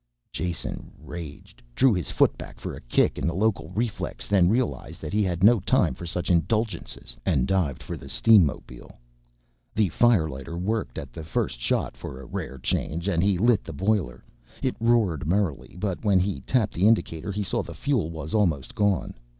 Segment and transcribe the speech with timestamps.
[0.31, 5.03] Jason raged, drew his foot back for a kick in the local reflex then realized
[5.05, 8.97] he had no time for such indulgences and dived for the steamobile.
[9.75, 13.73] The firelighter worked at the first shot, for a rare change, and he lit the
[13.73, 14.25] boiler.
[14.63, 18.73] It roared merrily but when he tapped the indicator he saw the fuel was almost
[18.73, 19.13] gone.